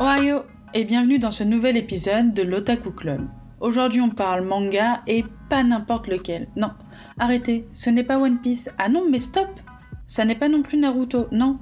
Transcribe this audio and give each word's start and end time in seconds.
Ohio 0.00 0.42
et 0.74 0.84
bienvenue 0.84 1.18
dans 1.18 1.30
ce 1.30 1.44
nouvel 1.44 1.76
épisode 1.76 2.34
de 2.34 2.42
l'Otaku 2.42 2.90
Club. 2.90 3.28
Aujourd'hui 3.60 4.00
on 4.00 4.10
parle 4.10 4.44
manga 4.44 5.02
et 5.06 5.24
pas 5.48 5.62
n'importe 5.62 6.08
lequel. 6.08 6.48
Non, 6.56 6.72
arrêtez, 7.18 7.64
ce 7.72 7.90
n'est 7.90 8.02
pas 8.04 8.20
One 8.20 8.40
Piece. 8.40 8.70
Ah 8.78 8.88
non, 8.88 9.04
mais 9.10 9.20
stop 9.20 9.48
Ça 10.06 10.24
n'est 10.24 10.34
pas 10.34 10.48
non 10.48 10.62
plus 10.62 10.78
Naruto, 10.78 11.28
non. 11.32 11.54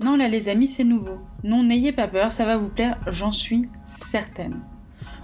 Non 0.00 0.16
là 0.16 0.28
les 0.28 0.48
amis 0.48 0.68
c'est 0.68 0.84
nouveau. 0.84 1.18
Non, 1.44 1.62
n'ayez 1.62 1.92
pas 1.92 2.08
peur, 2.08 2.32
ça 2.32 2.44
va 2.44 2.56
vous 2.56 2.68
plaire, 2.68 2.98
j'en 3.06 3.32
suis 3.32 3.68
certaine. 3.86 4.60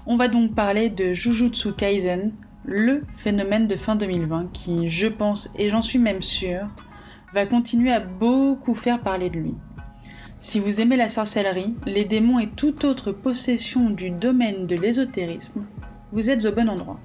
On 0.07 0.17
va 0.17 0.29
donc 0.29 0.55
parler 0.55 0.91
de 0.91 1.13
Jujutsu 1.13 1.73
Kaisen, 1.73 2.33
le 2.65 3.03
phénomène 3.17 3.67
de 3.67 3.77
fin 3.77 3.97
2020 3.97 4.53
qui, 4.53 4.89
je 4.89 5.07
pense 5.07 5.53
et 5.57 5.71
j'en 5.71 5.83
suis 5.83 5.99
même 5.99 6.23
sûre, 6.23 6.69
va 7.33 7.47
continuer 7.47 7.93
à 7.93 8.01
beaucoup 8.01 8.75
faire 8.75 9.01
parler 9.01 9.31
de 9.31 9.39
lui. 9.39 9.55
Si 10.39 10.61
vous 10.61 10.81
aimez 10.81 10.97
la 10.97 11.09
sorcellerie, 11.09 11.75
les 11.87 12.05
démons 12.05 12.39
et 12.39 12.49
toute 12.49 12.85
autre 12.85 13.13
possession 13.13 13.91
du 13.91 14.11
domaine 14.11 14.67
de 14.67 14.77
l'ésotérisme, 14.77 15.65
vous 16.13 16.31
êtes 16.31 16.45
au 16.45 16.53
bon 16.53 16.69
endroit. 16.69 17.01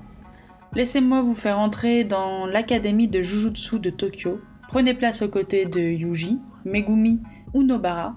Laissez-moi 0.76 1.22
vous 1.22 1.34
faire 1.34 1.58
entrer 1.58 2.03
dans 2.03 2.45
l'académie 2.45 3.08
de 3.08 3.22
Jujutsu 3.22 3.80
de 3.80 3.89
Tokyo. 3.89 4.39
Prenez 4.67 4.94
place 4.94 5.22
aux 5.22 5.30
côtés 5.30 5.66
de 5.66 5.80
Yuji, 5.80 6.38
Megumi 6.64 7.22
ou 7.53 7.64
Nobara 7.64 8.16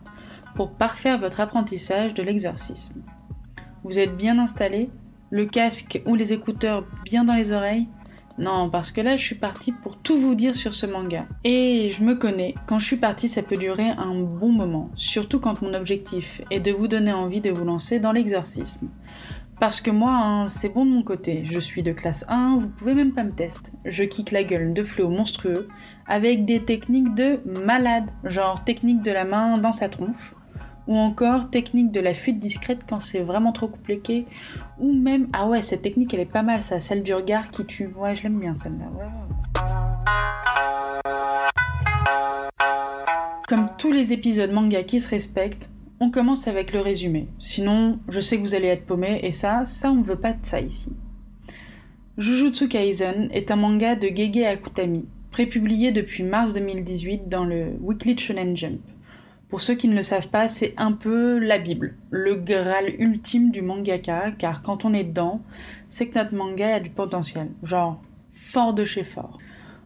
pour 0.55 0.72
parfaire 0.72 1.19
votre 1.19 1.41
apprentissage 1.41 2.12
de 2.12 2.22
l'exorcisme. 2.22 3.02
Vous 3.84 3.98
êtes 3.98 4.16
bien 4.16 4.38
installé 4.38 4.91
Le 5.32 5.46
casque 5.46 6.02
ou 6.06 6.14
les 6.14 6.34
écouteurs 6.34 6.84
bien 7.04 7.24
dans 7.24 7.34
les 7.34 7.52
oreilles 7.52 7.88
non, 8.38 8.70
parce 8.70 8.92
que 8.92 9.02
là, 9.02 9.16
je 9.16 9.22
suis 9.22 9.34
partie 9.34 9.72
pour 9.72 9.98
tout 9.98 10.18
vous 10.18 10.34
dire 10.34 10.56
sur 10.56 10.74
ce 10.74 10.86
manga. 10.86 11.27
Et 11.45 11.91
je 11.92 12.02
me 12.02 12.14
connais, 12.14 12.55
quand 12.66 12.78
je 12.78 12.86
suis 12.86 12.96
partie, 12.96 13.28
ça 13.28 13.42
peut 13.42 13.58
durer 13.58 13.91
un 13.91 14.22
bon 14.22 14.50
moment, 14.50 14.91
surtout 14.94 15.39
quand 15.39 15.61
mon 15.61 15.74
objectif 15.74 16.41
est 16.50 16.61
de 16.61 16.72
vous 16.72 16.89
donner 16.89 17.12
envie 17.12 17.42
de 17.42 17.50
vous 17.50 17.64
lancer 17.64 18.00
dans 18.00 18.11
l'exorcisme. 18.11 18.89
Parce 19.61 19.83
que 19.83 19.91
moi, 19.91 20.12
hein, 20.12 20.48
c'est 20.48 20.70
bon 20.70 20.86
de 20.86 20.91
mon 20.91 21.02
côté, 21.02 21.42
je 21.44 21.61
suis 21.61 21.83
de 21.83 21.92
classe 21.92 22.24
1, 22.28 22.56
vous 22.58 22.69
pouvez 22.69 22.94
même 22.94 23.12
pas 23.12 23.22
me 23.22 23.33
tester. 23.33 23.72
Je 23.84 24.02
kick 24.05 24.30
la 24.30 24.44
gueule 24.44 24.72
de 24.72 24.83
fléaux 24.83 25.11
monstrueux 25.11 25.69
avec 26.08 26.44
des 26.44 26.64
techniques 26.64 27.14
de 27.14 27.39
malade, 27.64 28.11
genre 28.24 28.64
technique 28.64 29.02
de 29.02 29.12
la 29.12 29.24
main 29.24 29.58
dans 29.58 29.72
sa 29.72 29.89
tronche, 29.89 30.33
ou 30.86 30.97
encore 30.97 31.50
technique 31.50 31.92
de 31.92 32.00
la 32.00 32.14
fuite 32.14 32.38
discrète 32.38 32.80
quand 32.88 33.00
c'est 33.00 33.20
vraiment 33.20 33.52
trop 33.52 33.69
compliqué, 33.69 34.27
ou 34.78 34.92
même, 34.92 35.28
ah 35.33 35.48
ouais, 35.48 35.62
cette 35.62 35.83
technique 35.83 36.12
elle 36.14 36.20
est 36.20 36.24
pas 36.24 36.42
mal, 36.42 36.62
ça, 36.62 36.80
celle 36.80 37.02
du 37.02 37.14
regard 37.14 37.50
qui 37.50 37.64
tue, 37.64 37.89
ouais, 37.97 38.14
je 38.14 38.24
l'aime 38.24 38.39
bien 38.39 38.55
celle-là. 38.55 38.86
Comme 43.48 43.69
tous 43.78 43.92
les 43.92 44.12
épisodes 44.12 44.52
manga 44.52 44.83
qui 44.83 45.00
se 45.00 45.08
respectent, 45.08 45.70
on 46.00 46.11
commence 46.11 46.48
avec 46.48 46.72
le 46.72 46.80
résumé. 46.80 47.28
Sinon, 47.39 48.00
je 48.08 48.20
sais 48.20 48.36
que 48.36 48.42
vous 48.42 48.55
allez 48.55 48.69
être 48.69 48.86
paumé, 48.86 49.20
et 49.22 49.30
ça, 49.30 49.64
ça 49.64 49.91
on 49.91 50.02
veut 50.02 50.17
pas 50.17 50.33
de 50.33 50.44
ça 50.44 50.61
ici. 50.61 50.96
Jujutsu 52.19 52.69
Kaisen 52.69 53.28
est 53.33 53.50
un 53.50 53.56
manga 53.56 53.94
de 53.94 54.08
Gege 54.08 54.44
Akutami, 54.44 55.06
prépublié 55.30 55.92
depuis 55.92 56.24
mars 56.24 56.52
2018 56.55 57.28
dans 57.28 57.44
le 57.44 57.77
Weekly 57.80 58.19
Shonen 58.19 58.56
Jump. 58.56 58.80
Pour 59.53 59.61
ceux 59.61 59.75
qui 59.75 59.86
ne 59.86 59.95
le 59.95 60.03
savent 60.03 60.28
pas, 60.28 60.48
c'est 60.48 60.72
un 60.78 60.92
peu 60.92 61.39
la 61.39 61.58
Bible, 61.58 61.95
le 62.08 62.36
graal 62.36 62.89
ultime 62.98 63.50
du 63.50 63.61
mangaka, 63.61 64.31
car 64.31 64.62
quand 64.62 64.86
on 64.86 64.95
est 64.95 65.05
dedans, 65.05 65.42
c'est 65.91 66.08
que 66.08 66.19
notre 66.19 66.34
manga 66.34 66.77
a 66.77 66.81
du 66.81 66.89
potentiel, 66.89 67.50
genre 67.62 68.00
fort 68.30 68.73
de 68.73 68.86
chez 68.86 69.05
fort. 69.05 69.36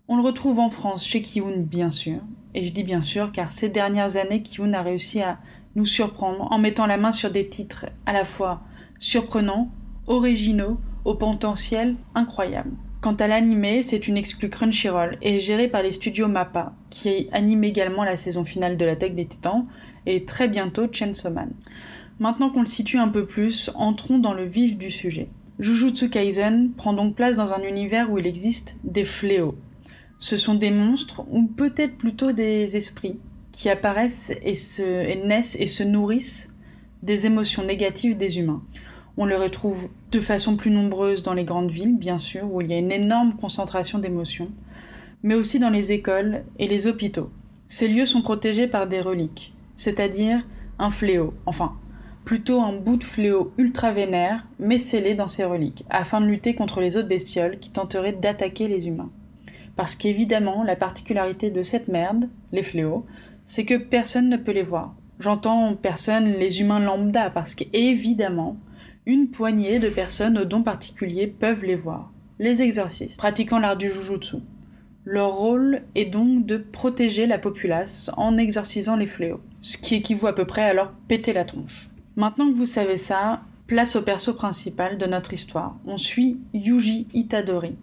On 0.07 0.19
le 0.19 0.23
retrouve 0.23 0.61
en 0.61 0.71
France 0.71 1.05
chez 1.05 1.21
Kiun, 1.21 1.63
bien 1.63 1.91
sûr, 1.91 2.21
et 2.55 2.65
je 2.65 2.73
dis 2.73 2.85
bien 2.85 3.03
sûr 3.03 3.33
car 3.33 3.51
ces 3.51 3.69
dernières 3.69 4.17
années, 4.17 4.45
Kiun 4.45 4.73
a 4.73 4.83
réussi 4.83 5.21
à 5.21 5.41
nous 5.75 5.85
surprendre 5.85 6.47
en 6.53 6.61
mettant 6.61 6.87
la 6.87 6.97
main 6.97 7.11
sur 7.11 7.33
des 7.33 7.49
titres 7.49 7.87
à 8.07 8.13
la 8.13 8.23
fois 8.23 8.61
surprenants, 9.01 9.73
originaux, 10.07 10.79
au 11.05 11.17
potentiel 11.17 11.97
incroyable. 12.15 12.71
Quant 13.01 13.15
à 13.15 13.29
l'animé, 13.29 13.83
c'est 13.83 14.09
une 14.09 14.17
exclue 14.17 14.49
Crunchyroll 14.49 15.19
et 15.23 15.39
gérée 15.39 15.69
par 15.69 15.83
les 15.83 15.93
studios 15.93 16.29
MAPPA, 16.29 16.73
qui 16.91 17.29
anime 17.31 17.65
également 17.65 18.05
la 18.05 18.17
saison 18.17 18.45
finale 18.45 18.77
de 18.77 18.85
l'attaque 18.85 19.15
des 19.15 19.27
Titans 19.27 19.67
et 20.07 20.25
très 20.25 20.49
bientôt 20.49 20.89
Chainsaw 20.91 21.31
Man. 21.31 21.53
Maintenant 22.19 22.51
qu'on 22.51 22.61
le 22.61 22.67
situe 22.67 22.99
un 22.99 23.09
peu 23.09 23.27
plus, 23.27 23.71
entrons 23.75 24.19
dans 24.19 24.33
le 24.33 24.45
vif 24.45 24.79
du 24.79 24.91
sujet. 24.91 25.29
Jujutsu 25.59 26.09
Kaisen 26.09 26.73
prend 26.77 26.95
donc 26.95 27.15
place 27.15 27.37
dans 27.37 27.53
un 27.53 27.63
univers 27.63 28.11
où 28.11 28.19
il 28.19 28.27
existe 28.27 28.77
des 28.85 29.05
fléaux. 29.05 29.57
Ce 30.19 30.37
sont 30.37 30.55
des 30.55 30.71
monstres, 30.71 31.25
ou 31.31 31.45
peut-être 31.45 31.99
plutôt 31.99 32.33
des 32.33 32.77
esprits, 32.77 33.19
qui 33.53 33.69
apparaissent 33.69 34.33
et, 34.43 34.55
se, 34.55 34.83
et 34.83 35.23
naissent 35.27 35.57
et 35.61 35.67
se 35.67 35.83
nourrissent 35.83 36.51
des 37.03 37.27
émotions 37.27 37.65
négatives 37.65 38.17
des 38.17 38.39
humains. 38.39 38.63
On 39.19 39.27
les 39.27 39.37
retrouve 39.37 39.89
de 40.13 40.21
façon 40.21 40.57
plus 40.57 40.71
nombreuse 40.71 41.23
dans 41.23 41.35
les 41.35 41.45
grandes 41.45 41.71
villes, 41.71 41.97
bien 41.97 42.19
sûr, 42.19 42.53
où 42.53 42.61
il 42.61 42.71
y 42.71 42.75
a 42.75 42.79
une 42.79 42.93
énorme 42.93 43.35
concentration 43.37 43.99
d'émotions, 43.99 44.51
mais 45.23 45.35
aussi 45.35 45.59
dans 45.59 45.71
les 45.71 45.93
écoles 45.93 46.45
et 46.59 46.69
les 46.69 46.87
hôpitaux. 46.87 47.31
Ces 47.69 47.89
lieux 47.89 48.07
sont 48.07 48.23
protégés 48.23 48.69
par 48.69 48.87
des 48.87 49.01
reliques, 49.01 49.53
c'est-à-dire 49.75 50.47
un 50.79 50.91
fléau, 50.91 51.35
enfin, 51.47 51.73
plutôt 52.25 52.61
un 52.61 52.73
bout 52.73 52.97
de 52.97 53.05
fléau 53.05 53.53
ultra 53.57 53.93
vénère, 53.93 54.47
mais 54.59 54.79
scellé 54.79 55.15
dans 55.15 55.29
ces 55.29 55.45
reliques, 55.45 55.85
afin 55.91 56.21
de 56.21 56.27
lutter 56.27 56.55
contre 56.55 56.81
les 56.81 56.97
autres 56.97 57.09
bestioles 57.09 57.59
qui 57.59 57.71
tenteraient 57.71 58.13
d'attaquer 58.13 58.69
les 58.69 58.89
humains. 58.89 59.11
Parce 59.77 59.95
qu'évidemment, 59.95 60.63
la 60.65 60.77
particularité 60.77 61.51
de 61.51 61.63
cette 61.63 61.89
merde, 61.89 62.29
les 62.53 62.63
fléaux, 62.63 63.05
c'est 63.47 63.65
que 63.65 63.77
personne 63.77 64.29
ne 64.29 64.37
peut 64.37 64.53
les 64.53 64.63
voir. 64.63 64.95
J'entends 65.21 65.75
personne 65.75 66.33
les 66.33 66.61
humains 66.61 66.81
lambda, 66.81 67.31
parce 67.31 67.55
qu'évidemment, 67.55 68.57
une 69.07 69.29
poignée 69.29 69.79
de 69.79 69.89
personnes 69.89 70.37
aux 70.37 70.45
dons 70.45 70.65
particuliers 70.65 71.29
peuvent 71.29 71.65
les 71.65 71.77
voir. 71.77 72.11
Les 72.41 72.61
exorcistes, 72.61 73.19
pratiquant 73.19 73.61
l'art 73.61 73.77
du 73.77 73.89
jujutsu. 73.89 74.39
Leur 75.05 75.33
rôle 75.37 75.83
est 75.95 76.07
donc 76.07 76.45
de 76.45 76.57
protéger 76.57 77.27
la 77.27 77.39
populace 77.39 78.11
en 78.17 78.37
exorcisant 78.37 78.97
les 78.97 79.07
fléaux, 79.07 79.41
ce 79.63 79.79
qui 79.79 79.95
équivaut 79.95 80.27
à 80.27 80.35
peu 80.35 80.45
près 80.45 80.65
à 80.65 80.75
leur 80.75 80.93
péter 81.07 81.33
la 81.33 81.45
tronche. 81.45 81.89
Maintenant 82.17 82.51
que 82.51 82.57
vous 82.57 82.67
savez 82.67 82.97
ça, 82.97 83.43
place 83.69 83.95
au 83.95 84.03
perso 84.03 84.35
principal 84.35 84.99
de 84.99 85.07
notre 85.07 85.33
histoire. 85.33 85.77
On 85.87 85.97
suit 85.97 86.41
Yuji 86.53 87.07
Itadori, 87.15 87.77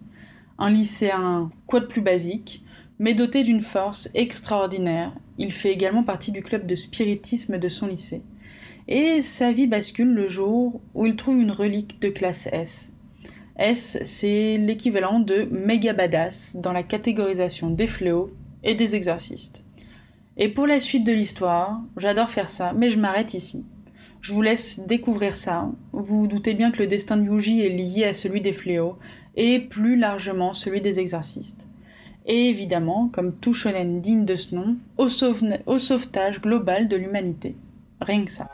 un 0.58 0.68
lycéen 0.68 1.48
quoi 1.66 1.80
de 1.80 1.86
plus 1.86 2.02
basique, 2.02 2.62
mais 2.98 3.14
doté 3.14 3.42
d'une 3.42 3.62
force 3.62 4.10
extraordinaire. 4.14 5.14
Il 5.38 5.52
fait 5.52 5.72
également 5.72 6.04
partie 6.04 6.32
du 6.32 6.42
club 6.42 6.66
de 6.66 6.74
spiritisme 6.74 7.56
de 7.56 7.68
son 7.70 7.86
lycée 7.86 8.22
et 8.88 9.22
sa 9.22 9.52
vie 9.52 9.66
bascule 9.66 10.12
le 10.12 10.28
jour 10.28 10.80
où 10.94 11.06
il 11.06 11.16
trouve 11.16 11.40
une 11.40 11.50
relique 11.50 12.00
de 12.00 12.08
classe 12.08 12.48
S. 12.52 12.92
S, 13.56 13.98
c'est 14.02 14.58
l'équivalent 14.58 15.20
de 15.20 15.48
méga 15.50 15.92
badass 15.92 16.56
dans 16.56 16.72
la 16.72 16.82
catégorisation 16.82 17.70
des 17.70 17.86
fléaux 17.86 18.32
et 18.62 18.74
des 18.74 18.96
exorcistes. 18.96 19.64
Et 20.36 20.48
pour 20.48 20.66
la 20.66 20.80
suite 20.80 21.04
de 21.04 21.12
l'histoire, 21.12 21.80
j'adore 21.96 22.30
faire 22.30 22.50
ça, 22.50 22.72
mais 22.72 22.90
je 22.90 22.98
m'arrête 22.98 23.34
ici. 23.34 23.64
Je 24.20 24.32
vous 24.32 24.42
laisse 24.42 24.80
découvrir 24.86 25.36
ça. 25.36 25.70
Vous 25.92 26.20
vous 26.20 26.26
doutez 26.26 26.54
bien 26.54 26.70
que 26.72 26.78
le 26.78 26.88
destin 26.88 27.16
de 27.16 27.26
Yuji 27.26 27.60
est 27.60 27.68
lié 27.68 28.04
à 28.04 28.12
celui 28.12 28.40
des 28.40 28.52
fléaux, 28.52 28.96
et 29.36 29.60
plus 29.60 29.96
largement 29.96 30.54
celui 30.54 30.80
des 30.80 30.98
exorcistes. 30.98 31.68
Et 32.26 32.48
évidemment, 32.48 33.08
comme 33.12 33.34
tout 33.36 33.54
shonen 33.54 34.00
digne 34.00 34.24
de 34.24 34.34
ce 34.34 34.54
nom, 34.54 34.76
au, 34.96 35.08
au 35.66 35.78
sauvetage 35.78 36.40
global 36.40 36.88
de 36.88 36.96
l'humanité. 36.96 37.54
Rien 38.00 38.24
que 38.24 38.32
ça. 38.32 38.48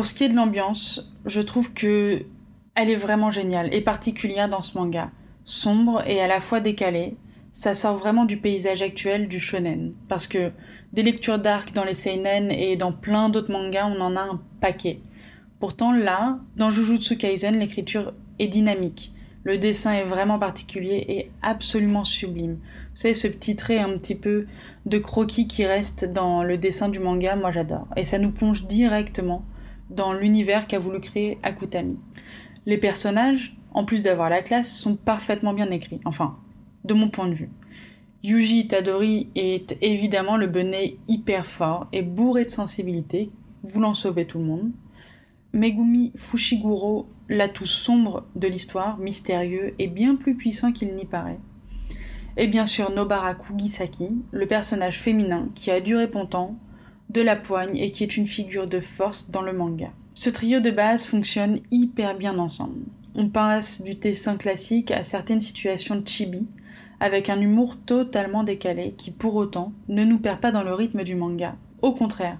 Pour 0.00 0.06
ce 0.06 0.14
qui 0.14 0.24
est 0.24 0.30
de 0.30 0.34
l'ambiance, 0.34 1.12
je 1.26 1.42
trouve 1.42 1.74
que 1.74 2.22
elle 2.74 2.88
est 2.88 2.96
vraiment 2.96 3.30
géniale 3.30 3.68
et 3.74 3.82
particulière 3.82 4.48
dans 4.48 4.62
ce 4.62 4.78
manga. 4.78 5.10
Sombre 5.44 6.02
et 6.08 6.22
à 6.22 6.26
la 6.26 6.40
fois 6.40 6.60
décalée, 6.60 7.18
ça 7.52 7.74
sort 7.74 7.98
vraiment 7.98 8.24
du 8.24 8.38
paysage 8.38 8.80
actuel 8.80 9.28
du 9.28 9.38
shonen. 9.38 9.92
Parce 10.08 10.26
que 10.26 10.52
des 10.94 11.02
lectures 11.02 11.38
d'arc 11.38 11.74
dans 11.74 11.84
les 11.84 11.92
seinen 11.92 12.50
et 12.50 12.76
dans 12.76 12.92
plein 12.92 13.28
d'autres 13.28 13.52
mangas, 13.52 13.88
on 13.94 14.00
en 14.00 14.16
a 14.16 14.22
un 14.22 14.40
paquet. 14.62 15.00
Pourtant 15.58 15.92
là, 15.92 16.38
dans 16.56 16.70
Jujutsu 16.70 17.18
Kaisen, 17.18 17.58
l'écriture 17.58 18.14
est 18.38 18.48
dynamique. 18.48 19.12
Le 19.44 19.58
dessin 19.58 19.92
est 19.92 20.04
vraiment 20.04 20.38
particulier 20.38 21.04
et 21.08 21.30
absolument 21.42 22.04
sublime. 22.04 22.54
Vous 22.94 23.00
savez, 23.02 23.12
ce 23.12 23.28
petit 23.28 23.54
trait 23.54 23.78
un 23.78 23.98
petit 23.98 24.14
peu 24.14 24.46
de 24.86 24.96
croquis 24.96 25.46
qui 25.46 25.66
reste 25.66 26.10
dans 26.10 26.42
le 26.42 26.56
dessin 26.56 26.88
du 26.88 27.00
manga, 27.00 27.36
moi 27.36 27.50
j'adore. 27.50 27.86
Et 27.98 28.04
ça 28.04 28.18
nous 28.18 28.30
plonge 28.30 28.64
directement 28.66 29.44
dans 29.90 30.12
l'univers 30.12 30.66
qu'a 30.66 30.78
voulu 30.78 31.00
créer 31.00 31.38
Akutami. 31.42 31.98
Les 32.66 32.78
personnages, 32.78 33.56
en 33.72 33.84
plus 33.84 34.02
d'avoir 34.02 34.30
la 34.30 34.42
classe, 34.42 34.72
sont 34.72 34.96
parfaitement 34.96 35.52
bien 35.52 35.70
écrits, 35.70 36.00
enfin, 36.04 36.38
de 36.84 36.94
mon 36.94 37.10
point 37.10 37.28
de 37.28 37.34
vue. 37.34 37.50
Yuji 38.22 38.60
Itadori 38.60 39.28
est 39.34 39.78
évidemment 39.80 40.36
le 40.36 40.46
bonnet 40.46 40.96
hyper 41.08 41.46
fort 41.46 41.88
et 41.92 42.02
bourré 42.02 42.44
de 42.44 42.50
sensibilité, 42.50 43.30
voulant 43.62 43.94
sauver 43.94 44.26
tout 44.26 44.38
le 44.38 44.44
monde. 44.44 44.72
Megumi 45.52 46.12
Fushiguro, 46.16 47.08
l'atout 47.28 47.66
sombre 47.66 48.26
de 48.36 48.46
l'histoire, 48.46 48.98
mystérieux 48.98 49.74
et 49.78 49.88
bien 49.88 50.16
plus 50.16 50.36
puissant 50.36 50.72
qu'il 50.72 50.94
n'y 50.94 51.06
paraît. 51.06 51.40
Et 52.36 52.46
bien 52.46 52.66
sûr 52.66 52.92
Nobaraku 52.92 53.54
Gisaki, 53.58 54.10
le 54.30 54.46
personnage 54.46 54.98
féminin 54.98 55.48
qui 55.54 55.70
a 55.70 55.80
du 55.80 55.96
répondant, 55.96 56.56
de 57.10 57.20
la 57.20 57.36
poigne 57.36 57.76
et 57.76 57.90
qui 57.90 58.04
est 58.04 58.16
une 58.16 58.26
figure 58.26 58.66
de 58.66 58.80
force 58.80 59.30
dans 59.30 59.42
le 59.42 59.52
manga. 59.52 59.90
Ce 60.14 60.30
trio 60.30 60.60
de 60.60 60.70
base 60.70 61.04
fonctionne 61.04 61.58
hyper 61.70 62.16
bien 62.16 62.38
ensemble. 62.38 62.84
On 63.14 63.28
passe 63.28 63.82
du 63.82 63.96
dessin 63.96 64.36
classique 64.36 64.92
à 64.92 65.02
certaines 65.02 65.40
situations 65.40 66.02
chibi, 66.04 66.46
avec 67.00 67.28
un 67.28 67.40
humour 67.40 67.76
totalement 67.84 68.44
décalé 68.44 68.94
qui 68.96 69.10
pour 69.10 69.34
autant 69.34 69.72
ne 69.88 70.04
nous 70.04 70.18
perd 70.18 70.40
pas 70.40 70.52
dans 70.52 70.62
le 70.62 70.74
rythme 70.74 71.02
du 71.02 71.16
manga. 71.16 71.56
Au 71.82 71.92
contraire, 71.92 72.38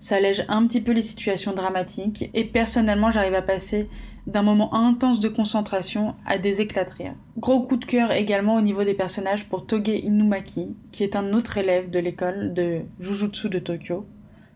ça 0.00 0.16
allège 0.16 0.44
un 0.48 0.66
petit 0.66 0.80
peu 0.80 0.92
les 0.92 1.02
situations 1.02 1.54
dramatiques 1.54 2.28
et 2.34 2.44
personnellement 2.44 3.10
j'arrive 3.10 3.34
à 3.34 3.42
passer 3.42 3.88
d'un 4.26 4.42
moment 4.42 4.74
intense 4.74 5.20
de 5.20 5.28
concentration 5.28 6.14
à 6.26 6.36
des 6.38 6.60
éclats. 6.60 6.84
Gros 7.40 7.62
coup 7.62 7.78
de 7.78 7.86
cœur 7.86 8.12
également 8.12 8.56
au 8.56 8.60
niveau 8.60 8.84
des 8.84 8.92
personnages 8.92 9.48
pour 9.48 9.66
Toge 9.66 9.88
Inumaki, 9.88 10.76
qui 10.92 11.04
est 11.04 11.16
un 11.16 11.32
autre 11.32 11.56
élève 11.56 11.88
de 11.88 11.98
l'école 11.98 12.52
de 12.52 12.82
Jujutsu 12.98 13.48
de 13.48 13.58
Tokyo, 13.58 14.04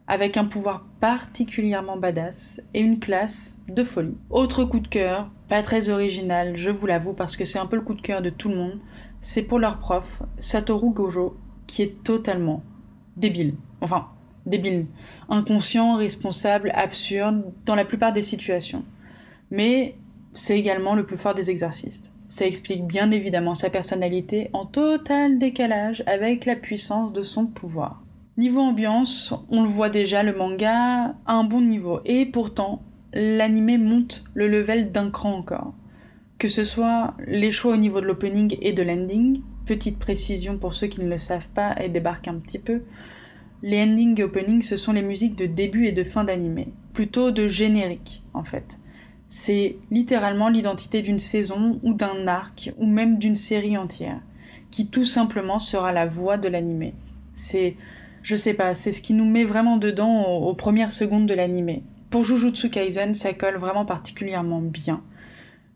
avec 0.06 0.36
un 0.36 0.44
pouvoir 0.44 0.84
particulièrement 1.00 1.96
badass 1.96 2.60
et 2.74 2.80
une 2.80 3.00
classe 3.00 3.58
de 3.68 3.82
folie. 3.84 4.18
Autre 4.28 4.64
coup 4.64 4.80
de 4.80 4.88
cœur, 4.88 5.30
pas 5.48 5.62
très 5.62 5.88
original, 5.88 6.58
je 6.58 6.70
vous 6.70 6.86
l'avoue, 6.86 7.14
parce 7.14 7.38
que 7.38 7.46
c'est 7.46 7.58
un 7.58 7.64
peu 7.64 7.76
le 7.76 7.82
coup 7.82 7.94
de 7.94 8.02
cœur 8.02 8.20
de 8.20 8.28
tout 8.28 8.50
le 8.50 8.56
monde, 8.56 8.78
c'est 9.18 9.44
pour 9.44 9.58
leur 9.58 9.78
prof, 9.78 10.22
Satoru 10.36 10.90
Gojo, 10.90 11.38
qui 11.66 11.80
est 11.80 12.04
totalement 12.04 12.62
débile. 13.16 13.54
Enfin, 13.80 14.08
débile. 14.44 14.88
Inconscient, 15.30 15.96
responsable, 15.96 16.70
absurde, 16.74 17.50
dans 17.64 17.76
la 17.76 17.86
plupart 17.86 18.12
des 18.12 18.20
situations. 18.20 18.84
Mais 19.50 19.96
c'est 20.34 20.58
également 20.58 20.94
le 20.94 21.06
plus 21.06 21.16
fort 21.16 21.32
des 21.32 21.50
exercices. 21.50 22.13
Ça 22.28 22.46
explique 22.46 22.86
bien 22.86 23.10
évidemment 23.10 23.54
sa 23.54 23.70
personnalité 23.70 24.50
en 24.52 24.66
total 24.66 25.38
décalage 25.38 26.02
avec 26.06 26.46
la 26.46 26.56
puissance 26.56 27.12
de 27.12 27.22
son 27.22 27.46
pouvoir. 27.46 28.02
Niveau 28.36 28.60
ambiance, 28.60 29.32
on 29.50 29.62
le 29.62 29.68
voit 29.68 29.90
déjà, 29.90 30.22
le 30.22 30.34
manga 30.34 31.14
a 31.26 31.32
un 31.32 31.44
bon 31.44 31.60
niveau. 31.60 32.00
Et 32.04 32.26
pourtant, 32.26 32.82
l'anime 33.12 33.84
monte 33.84 34.24
le 34.34 34.48
level 34.48 34.90
d'un 34.90 35.10
cran 35.10 35.34
encore. 35.34 35.74
Que 36.38 36.48
ce 36.48 36.64
soit 36.64 37.14
les 37.26 37.52
choix 37.52 37.74
au 37.74 37.76
niveau 37.76 38.00
de 38.00 38.06
l'opening 38.06 38.56
et 38.60 38.72
de 38.72 38.82
l'ending, 38.82 39.40
petite 39.66 39.98
précision 39.98 40.58
pour 40.58 40.74
ceux 40.74 40.88
qui 40.88 41.00
ne 41.00 41.08
le 41.08 41.18
savent 41.18 41.48
pas 41.48 41.76
et 41.80 41.88
débarquent 41.88 42.28
un 42.28 42.34
petit 42.34 42.58
peu, 42.58 42.82
les 43.62 43.82
ending 43.82 44.20
et 44.20 44.24
opening 44.24 44.60
ce 44.60 44.76
sont 44.76 44.92
les 44.92 45.02
musiques 45.02 45.36
de 45.36 45.46
début 45.46 45.86
et 45.86 45.92
de 45.92 46.04
fin 46.04 46.24
d'anime, 46.24 46.66
plutôt 46.92 47.30
de 47.30 47.48
générique 47.48 48.22
en 48.34 48.44
fait. 48.44 48.78
C'est 49.36 49.78
littéralement 49.90 50.48
l'identité 50.48 51.02
d'une 51.02 51.18
saison 51.18 51.80
ou 51.82 51.92
d'un 51.92 52.28
arc 52.28 52.70
ou 52.78 52.86
même 52.86 53.18
d'une 53.18 53.34
série 53.34 53.76
entière, 53.76 54.20
qui 54.70 54.90
tout 54.90 55.04
simplement 55.04 55.58
sera 55.58 55.90
la 55.90 56.06
voix 56.06 56.38
de 56.38 56.46
l'anime. 56.46 56.92
C'est 57.32 57.74
je 58.22 58.36
sais 58.36 58.54
pas, 58.54 58.74
c'est 58.74 58.92
ce 58.92 59.02
qui 59.02 59.12
nous 59.12 59.24
met 59.24 59.42
vraiment 59.42 59.76
dedans 59.76 60.22
aux, 60.22 60.54
premières 60.54 60.92
secondes 60.92 61.26
de 61.26 61.34
l'anime. 61.34 61.80
Pour 62.10 62.22
Jujutsu 62.22 62.70
Kaisen, 62.70 63.14
ça 63.14 63.32
colle 63.32 63.56
vraiment 63.56 63.84
particulièrement 63.84 64.60
bien. 64.60 65.02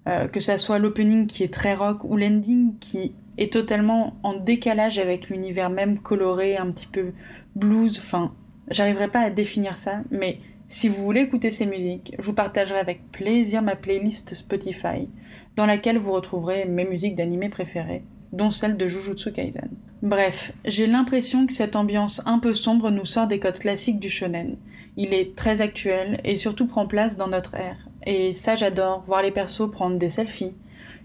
Euh, 0.06 0.28
que 0.28 0.38
ça 0.38 0.56
soit 0.56 0.78
l'opening 0.78 1.26
qui 1.26 1.43
est 1.43 1.52
très 1.52 1.75
rock 1.75 2.04
ou 2.04 2.16
l'ending 2.16 2.78
qui 2.78 3.16
est 3.38 3.52
totalement 3.52 4.20
en 4.22 4.34
décalage 4.34 5.00
avec 5.00 5.31
l'univers 5.31 5.69
même 5.69 5.99
coloré, 5.99 6.56
un 6.56 6.70
petit 6.70 6.87
peu 6.87 7.12
blues, 7.56 7.99
enfin, 7.99 8.32
j'arriverai 8.70 9.08
pas 9.08 9.22
à 9.22 9.31
définir 9.31 9.78
ça, 9.78 10.02
mais 10.12 10.38
si 10.68 10.88
vous 10.88 11.02
voulez 11.02 11.22
écouter 11.22 11.50
ces 11.50 11.64
musiques, 11.64 12.14
je 12.18 12.24
vous 12.24 12.34
partagerai 12.34 12.78
avec 12.78 13.10
plaisir 13.10 13.62
ma 13.62 13.74
playlist 13.74 14.34
Spotify, 14.34 15.08
dans 15.56 15.64
laquelle 15.64 15.96
vous 15.96 16.12
retrouverez 16.12 16.66
mes 16.66 16.84
musiques 16.84 17.16
d'anime 17.16 17.48
préférées, 17.48 18.04
dont 18.32 18.50
celle 18.50 18.76
de 18.76 18.86
Jujutsu 18.86 19.32
Kaisen. 19.32 19.70
Bref, 20.02 20.52
j'ai 20.66 20.86
l'impression 20.86 21.46
que 21.46 21.54
cette 21.54 21.74
ambiance 21.74 22.22
un 22.26 22.38
peu 22.38 22.52
sombre 22.52 22.90
nous 22.90 23.06
sort 23.06 23.26
des 23.26 23.40
codes 23.40 23.58
classiques 23.58 23.98
du 23.98 24.10
shonen. 24.10 24.56
Il 24.98 25.14
est 25.14 25.34
très 25.34 25.62
actuel 25.62 26.20
et 26.22 26.36
surtout 26.36 26.66
prend 26.66 26.86
place 26.86 27.16
dans 27.16 27.28
notre 27.28 27.54
ère. 27.54 27.88
Et 28.04 28.34
ça 28.34 28.54
j'adore, 28.54 29.02
voir 29.06 29.22
les 29.22 29.30
persos 29.30 29.70
prendre 29.70 29.96
des 29.96 30.10
selfies, 30.10 30.54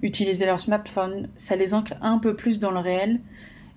utiliser 0.01 0.45
leur 0.45 0.59
smartphone, 0.59 1.29
ça 1.37 1.55
les 1.55 1.73
ancre 1.73 1.93
un 2.01 2.19
peu 2.19 2.35
plus 2.35 2.59
dans 2.59 2.71
le 2.71 2.79
réel 2.79 3.21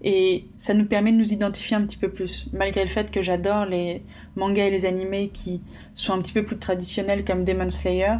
et 0.08 0.46
ça 0.56 0.72
nous 0.72 0.84
permet 0.84 1.10
de 1.10 1.16
nous 1.16 1.32
identifier 1.32 1.76
un 1.76 1.84
petit 1.84 1.96
peu 1.96 2.08
plus, 2.08 2.48
malgré 2.52 2.84
le 2.84 2.88
fait 2.88 3.10
que 3.10 3.22
j'adore 3.22 3.66
les 3.66 4.04
mangas 4.36 4.66
et 4.66 4.70
les 4.70 4.86
animés 4.86 5.30
qui 5.34 5.60
sont 5.96 6.12
un 6.12 6.22
petit 6.22 6.32
peu 6.32 6.44
plus 6.44 6.58
traditionnels 6.58 7.24
comme 7.24 7.42
Demon 7.42 7.68
Slayer. 7.70 8.18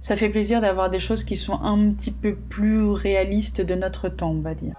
Ça 0.00 0.16
fait 0.16 0.30
plaisir 0.30 0.60
d'avoir 0.60 0.90
des 0.90 0.98
choses 0.98 1.22
qui 1.22 1.36
sont 1.36 1.60
un 1.62 1.92
petit 1.92 2.10
peu 2.10 2.34
plus 2.34 2.82
réalistes 2.90 3.60
de 3.60 3.76
notre 3.76 4.08
temps, 4.08 4.32
on 4.32 4.40
va 4.40 4.54
dire. 4.54 4.74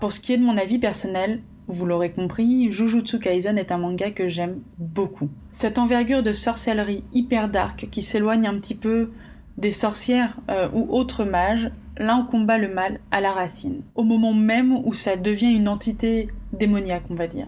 Pour 0.00 0.12
ce 0.12 0.18
qui 0.18 0.32
est 0.32 0.38
de 0.38 0.42
mon 0.42 0.58
avis 0.58 0.80
personnel, 0.80 1.42
vous 1.68 1.86
l'aurez 1.86 2.10
compris, 2.10 2.72
Jujutsu 2.72 3.20
Kaisen 3.20 3.56
est 3.56 3.70
un 3.70 3.78
manga 3.78 4.10
que 4.10 4.28
j'aime 4.28 4.58
beaucoup. 4.78 5.28
Cette 5.52 5.78
envergure 5.78 6.24
de 6.24 6.32
sorcellerie 6.32 7.04
hyper 7.12 7.48
dark 7.48 7.86
qui 7.88 8.02
s'éloigne 8.02 8.48
un 8.48 8.58
petit 8.58 8.74
peu 8.74 9.10
des 9.62 9.72
sorcières 9.72 10.36
euh, 10.50 10.68
ou 10.74 10.94
autres 10.94 11.24
mages, 11.24 11.70
là 11.96 12.18
on 12.18 12.30
combat 12.30 12.58
le 12.58 12.68
mal 12.68 13.00
à 13.10 13.22
la 13.22 13.32
racine, 13.32 13.82
au 13.94 14.02
moment 14.02 14.34
même 14.34 14.72
où 14.72 14.92
ça 14.92 15.16
devient 15.16 15.54
une 15.54 15.68
entité 15.68 16.28
démoniaque, 16.52 17.04
on 17.08 17.14
va 17.14 17.28
dire. 17.28 17.46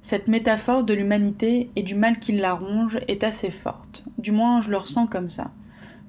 Cette 0.00 0.28
métaphore 0.28 0.84
de 0.84 0.94
l'humanité 0.94 1.68
et 1.76 1.82
du 1.82 1.94
mal 1.94 2.18
qui 2.18 2.32
la 2.32 2.54
ronge 2.54 2.98
est 3.08 3.24
assez 3.24 3.50
forte, 3.50 4.06
du 4.16 4.32
moins 4.32 4.62
je 4.62 4.70
le 4.70 4.78
ressens 4.78 5.06
comme 5.06 5.28
ça. 5.28 5.50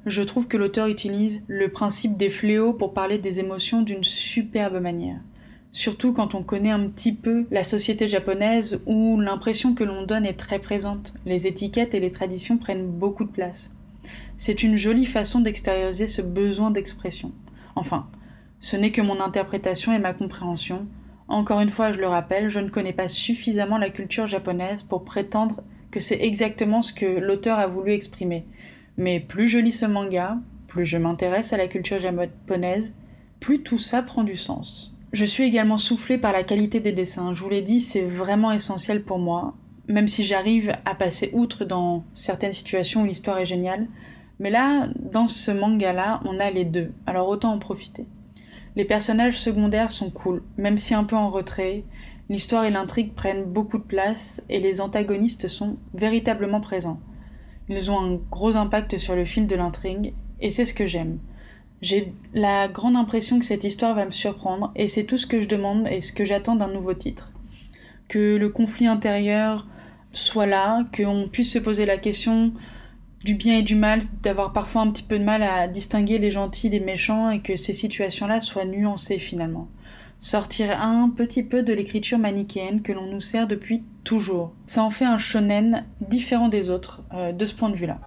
Je 0.06 0.22
trouve 0.22 0.48
que 0.48 0.58
l'auteur 0.58 0.88
utilise 0.88 1.44
le 1.48 1.70
principe 1.70 2.16
des 2.16 2.30
fléaux 2.30 2.74
pour 2.74 2.94
parler 2.94 3.18
des 3.18 3.40
émotions 3.40 3.82
d'une 3.82 4.04
superbe 4.04 4.80
manière 4.80 5.20
surtout 5.76 6.14
quand 6.14 6.36
on 6.36 6.42
connaît 6.42 6.72
un 6.72 6.88
petit 6.88 7.12
peu 7.12 7.46
la 7.52 7.66
société 7.66 8.08
japonaise 8.08 8.82
où 8.86 9.20
l'impression 9.20 9.76
que 9.76 9.84
l'on 9.84 10.04
donne 10.04 10.26
est 10.26 10.40
très 10.40 10.60
présente. 10.60 11.14
Les 11.26 11.48
étiquettes 11.48 11.94
et 11.94 12.00
les 12.00 12.12
traditions 12.12 12.58
prennent 12.58 12.88
beaucoup 12.88 13.26
de 13.26 13.30
place. 13.30 13.74
C'est 14.38 14.64
une 14.64 14.76
jolie 14.76 15.06
façon 15.06 15.40
d'extérioriser 15.40 16.08
ce 16.08 16.22
besoin 16.22 16.72
d'expression. 16.72 17.32
Enfin, 17.76 18.10
ce 18.60 18.76
n'est 18.76 18.92
que 18.92 19.02
mon 19.02 19.22
interprétation 19.22 19.94
et 19.94 20.00
ma 20.00 20.14
compréhension. 20.14 20.88
Encore 21.28 21.62
une 21.62 21.70
fois, 21.70 21.92
je 21.92 22.00
le 22.00 22.08
rappelle, 22.08 22.50
je 22.50 22.60
ne 22.60 22.70
connais 22.70 22.94
pas 22.94 23.08
suffisamment 23.08 23.78
la 23.78 23.90
culture 23.90 24.28
japonaise 24.28 24.84
pour 24.84 25.06
prétendre 25.06 25.62
que 25.92 26.00
c'est 26.00 26.22
exactement 26.22 26.82
ce 26.82 26.94
que 26.94 27.06
l'auteur 27.06 27.60
a 27.60 27.68
voulu 27.68 27.92
exprimer. 27.92 28.46
Mais 28.98 29.20
plus 29.20 29.48
je 29.48 29.60
lis 29.60 29.72
ce 29.72 29.86
manga, 29.86 30.38
plus 30.68 30.86
je 30.86 30.98
m'intéresse 30.98 31.54
à 31.54 31.58
la 31.58 31.68
culture 31.68 32.00
japonaise, 32.00 32.94
plus 33.40 33.64
tout 33.64 33.80
ça 33.80 34.02
prend 34.02 34.24
du 34.24 34.36
sens. 34.36 34.96
Je 35.14 35.26
suis 35.26 35.44
également 35.44 35.78
soufflée 35.78 36.18
par 36.18 36.34
la 36.34 36.44
qualité 36.44 36.82
des 36.82 36.92
dessins. 36.92 37.34
Je 37.34 37.42
vous 37.42 37.50
l'ai 37.50 37.62
dit, 37.62 37.80
c'est 37.80 38.02
vraiment 38.02 38.52
essentiel 38.52 39.04
pour 39.04 39.18
moi, 39.18 39.54
même 39.88 40.10
si 40.10 40.26
j'arrive 40.26 40.76
à 40.84 40.96
passer 40.96 41.30
outre 41.32 41.64
dans 41.64 42.04
certaines 42.14 42.52
situations 42.52 43.04
où 43.04 43.06
l'histoire 43.06 43.38
est 43.38 43.46
géniale. 43.46 43.88
Mais 44.40 44.50
là, 44.50 44.90
dans 45.00 45.28
ce 45.28 45.52
manga-là, 45.52 46.22
on 46.26 46.40
a 46.40 46.52
les 46.52 46.66
deux, 46.66 46.92
alors 47.06 47.28
autant 47.30 47.54
en 47.54 47.60
profiter. 47.60 48.06
Les 48.76 48.86
personnages 48.86 49.40
secondaires 49.40 49.92
sont 49.92 50.10
cool, 50.10 50.44
même 50.58 50.78
si 50.78 50.94
un 50.94 51.06
peu 51.06 51.16
en 51.16 51.30
retrait. 51.30 51.84
L'histoire 52.30 52.66
et 52.66 52.72
l'intrigue 52.72 53.14
prennent 53.14 53.46
beaucoup 53.46 53.78
de 53.78 53.84
place 53.84 54.44
et 54.50 54.60
les 54.60 54.82
antagonistes 54.82 55.48
sont 55.48 55.78
véritablement 55.94 56.60
présents. 56.60 57.00
Ils 57.70 57.90
ont 57.92 58.00
un 58.00 58.20
gros 58.30 58.58
impact 58.58 58.98
sur 58.98 59.16
le 59.16 59.26
fil 59.26 59.48
de 59.48 59.56
l'intrigue 59.56 60.14
et 60.42 60.50
c'est 60.50 60.66
ce 60.66 60.74
que 60.74 60.86
j'aime. 60.86 61.20
J'ai 61.82 62.14
la 62.34 62.68
grande 62.68 62.96
impression 62.96 63.40
que 63.40 63.46
cette 63.46 63.64
histoire 63.64 63.96
va 63.96 64.06
me 64.06 64.12
surprendre 64.12 64.72
et 64.76 64.88
c'est 64.88 65.06
tout 65.06 65.18
ce 65.18 65.28
que 65.28 65.40
je 65.40 65.48
demande 65.48 65.88
et 65.88 66.02
ce 66.02 66.14
que 66.14 66.26
j'attends 66.26 66.56
d'un 66.56 66.72
nouveau 66.72 66.94
titre. 66.94 67.32
Que 68.08 68.38
le 68.38 68.50
conflit 68.50 68.88
intérieur 68.88 69.68
soit 70.12 70.46
là, 70.46 70.86
qu'on 70.96 71.30
puisse 71.32 71.52
se 71.52 71.60
poser 71.60 71.86
la 71.86 71.98
question 71.98 72.54
du 73.26 73.34
bien 73.34 73.58
et 73.58 73.64
du 73.64 73.74
mal, 73.74 74.02
d'avoir 74.22 74.54
parfois 74.54 74.84
un 74.84 74.92
petit 74.92 75.02
peu 75.02 75.18
de 75.18 75.24
mal 75.24 75.42
à 75.42 75.68
distinguer 75.68 76.20
les 76.20 76.30
gentils 76.30 76.70
des 76.70 76.80
méchants 76.80 77.32
et 77.32 77.42
que 77.42 77.56
ces 77.56 77.74
situations-là 77.74 78.40
soient 78.40 78.66
nuancées 78.66 79.18
finalement. 79.18 79.68
Sortir 80.20 80.80
un 80.80 81.10
petit 81.10 81.42
peu 81.42 81.64
de 81.64 81.74
l'écriture 81.74 82.20
manichéenne 82.20 82.84
que 82.84 82.92
l'on 82.92 83.08
nous 83.08 83.22
sert 83.22 83.48
depuis 83.48 83.84
toujours. 84.04 84.54
Ça 84.68 84.84
en 84.84 84.92
fait 84.92 85.06
un 85.06 85.18
shonen 85.18 85.86
différent 86.08 86.50
des 86.50 86.70
autres 86.70 87.02
euh, 87.16 87.32
de 87.32 87.46
ce 87.46 87.56
point 87.56 87.72
de 87.72 87.76
vue-là. 87.76 88.00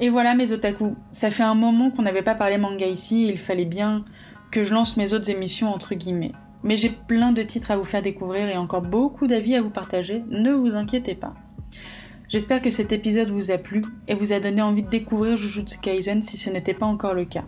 Et 0.00 0.10
voilà 0.10 0.34
mes 0.34 0.52
otaku, 0.52 0.96
ça 1.12 1.30
fait 1.30 1.44
un 1.44 1.54
moment 1.54 1.90
qu'on 1.90 2.02
n'avait 2.02 2.20
pas 2.20 2.34
parlé 2.34 2.58
manga 2.58 2.86
ici 2.86 3.24
et 3.24 3.30
il 3.30 3.38
fallait 3.38 3.64
bien 3.64 4.04
que 4.50 4.64
je 4.64 4.74
lance 4.74 4.98
mes 4.98 5.14
autres 5.14 5.30
émissions 5.30 5.72
entre 5.72 5.94
guillemets. 5.94 6.32
Mais 6.62 6.76
j'ai 6.76 6.90
plein 6.90 7.32
de 7.32 7.42
titres 7.42 7.70
à 7.70 7.76
vous 7.76 7.84
faire 7.84 8.02
découvrir 8.02 8.48
et 8.48 8.56
encore 8.56 8.82
beaucoup 8.82 9.26
d'avis 9.26 9.56
à 9.56 9.62
vous 9.62 9.70
partager, 9.70 10.20
ne 10.28 10.52
vous 10.52 10.74
inquiétez 10.74 11.14
pas. 11.14 11.32
J'espère 12.28 12.62
que 12.62 12.70
cet 12.70 12.92
épisode 12.92 13.30
vous 13.30 13.50
a 13.50 13.58
plu 13.58 13.82
et 14.06 14.14
vous 14.14 14.32
a 14.32 14.40
donné 14.40 14.62
envie 14.62 14.82
de 14.82 14.88
découvrir 14.88 15.36
Jujutsu 15.36 15.78
Kaisen 15.80 16.22
si 16.22 16.36
ce 16.36 16.50
n'était 16.50 16.74
pas 16.74 16.86
encore 16.86 17.14
le 17.14 17.24
cas. 17.24 17.44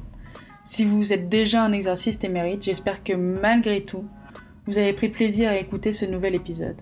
Si 0.64 0.84
vous 0.84 1.12
êtes 1.12 1.28
déjà 1.28 1.62
un 1.62 1.72
exercice 1.72 2.18
émérite, 2.24 2.64
j'espère 2.64 3.04
que 3.04 3.12
malgré 3.12 3.84
tout, 3.84 4.04
vous 4.66 4.78
avez 4.78 4.92
pris 4.92 5.08
plaisir 5.08 5.50
à 5.50 5.56
écouter 5.56 5.92
ce 5.92 6.04
nouvel 6.04 6.34
épisode. 6.34 6.80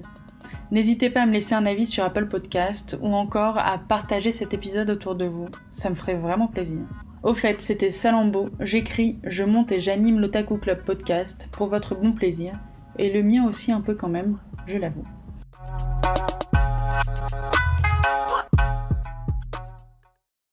N'hésitez 0.71 1.11
pas 1.11 1.23
à 1.23 1.27
me 1.27 1.33
laisser 1.33 1.55
un 1.55 1.67
avis 1.67 1.87
sur 1.87 2.05
Apple 2.05 2.27
Podcast 2.27 2.97
ou 3.03 3.15
encore 3.15 3.59
à 3.59 3.77
partager 3.79 4.33
cet 4.33 4.55
épisode 4.55 4.89
autour 4.89 5.15
de 5.15 5.25
vous. 5.25 5.49
Ça 5.73 5.91
me 5.91 5.95
ferait 5.95 6.15
vraiment 6.15 6.47
plaisir. 6.47 6.81
Au 7.23 7.35
fait, 7.35 7.61
c'était 7.61 7.91
Salambo. 7.91 8.49
J'écris, 8.61 9.19
je 9.25 9.45
monte 9.45 9.73
et 9.73 9.81
j'anime 9.81 10.21
l'Otaku 10.21 10.57
Club 10.57 10.83
Podcast 10.83 11.51
pour 11.53 11.67
votre 11.67 11.95
bon 11.95 12.13
plaisir. 12.13 12.59
Et 12.99 13.13
le 13.13 13.23
mien 13.23 13.47
aussi 13.47 13.73
un 13.73 13.83
peu 13.83 13.95
quand 13.95 14.09
même, 14.09 14.39
je 14.67 14.79
l'avoue. 14.79 15.05